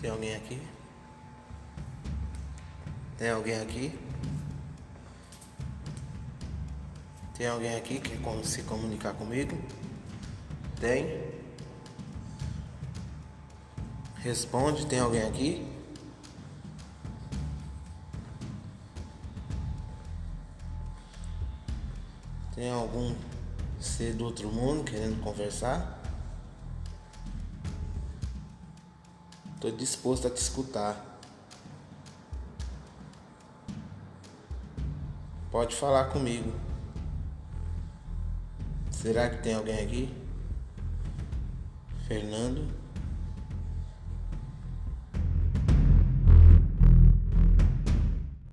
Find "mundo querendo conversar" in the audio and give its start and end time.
24.50-26.05